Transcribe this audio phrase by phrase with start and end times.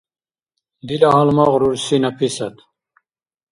[0.87, 2.55] Дила гьалмагъ рурси Написат